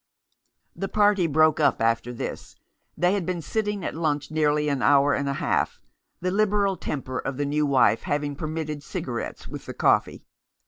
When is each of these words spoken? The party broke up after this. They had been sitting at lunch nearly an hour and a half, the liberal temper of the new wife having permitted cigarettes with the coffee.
The 0.75 0.87
party 0.87 1.27
broke 1.27 1.59
up 1.59 1.79
after 1.79 2.11
this. 2.11 2.55
They 2.97 3.13
had 3.13 3.23
been 3.23 3.39
sitting 3.43 3.85
at 3.85 3.93
lunch 3.93 4.31
nearly 4.31 4.67
an 4.67 4.81
hour 4.81 5.13
and 5.13 5.29
a 5.29 5.33
half, 5.33 5.79
the 6.21 6.31
liberal 6.31 6.75
temper 6.75 7.19
of 7.19 7.37
the 7.37 7.45
new 7.45 7.67
wife 7.67 8.01
having 8.01 8.35
permitted 8.35 8.81
cigarettes 8.81 9.47
with 9.47 9.67
the 9.67 9.75
coffee. 9.75 10.25